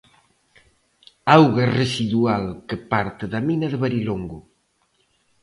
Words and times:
Auga 1.37 1.65
residual 1.81 2.43
que 2.67 2.77
parte 2.91 3.25
da 3.33 3.39
mina 3.47 3.67
de 3.71 3.77
Varilongo. 3.83 4.39